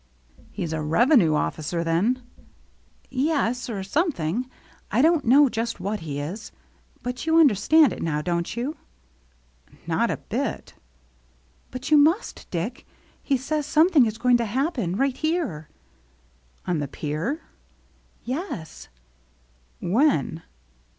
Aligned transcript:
"He's 0.49 0.73
a 0.73 0.81
revenue 0.81 1.35
officer, 1.35 1.83
then?"" 1.83 2.23
Yes, 3.31 3.69
or 3.69 3.83
something. 3.83 4.49
I 4.89 4.99
don't 5.03 5.23
know 5.25 5.47
just 5.47 5.79
what 5.79 5.99
he 5.99 6.19
is. 6.19 6.51
But 7.03 7.27
you 7.27 7.37
understand 7.37 7.93
it 7.93 8.01
now, 8.01 8.23
don't 8.23 8.57
you? 8.57 8.77
""Not 9.85 10.09
a 10.09 10.17
bit."" 10.17 10.73
But 11.69 11.91
you 11.91 11.97
must, 11.97 12.49
Dick. 12.49 12.87
He 13.21 13.37
says 13.37 13.67
something 13.67 14.07
is 14.07 14.17
going 14.17 14.37
to 14.37 14.45
happen, 14.45 14.95
right 14.95 15.15
here." 15.15 15.69
204 16.65 16.65
THE 16.65 16.65
MERRT 16.65 16.65
ANNE 16.65 16.71
"On 16.73 16.79
the 16.79 16.87
pier?" 16.87 17.41
"Yes." 18.23 18.87
"When?" 19.79 20.41